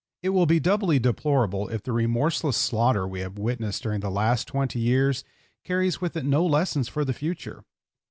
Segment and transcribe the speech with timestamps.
[0.23, 4.47] It will be doubly deplorable if the remorseless slaughter we have witnessed during the last
[4.47, 5.23] twenty years
[5.63, 7.63] carries with it no lessons for the future.